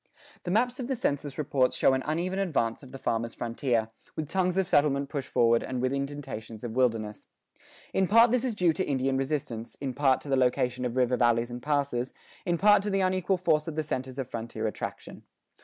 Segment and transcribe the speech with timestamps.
[0.45, 4.27] The maps of the census reports show an uneven advance of the farmer's frontier, with
[4.27, 7.27] tongues of settlement pushed forward and with indentations of wilderness.
[7.93, 11.17] In part this is due to Indian resistance, in part to the location of river
[11.17, 12.15] valleys and passes,
[12.47, 15.21] in part to the unequal force of the centers of frontier attraction.